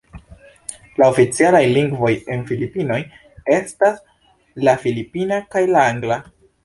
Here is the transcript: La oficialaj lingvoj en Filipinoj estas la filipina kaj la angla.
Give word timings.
La 1.01 1.09
oficialaj 1.13 1.61
lingvoj 1.75 2.09
en 2.35 2.41
Filipinoj 2.51 2.99
estas 3.59 4.01
la 4.69 4.75
filipina 4.87 5.41
kaj 5.55 5.63
la 5.77 5.85
angla. 5.93 6.19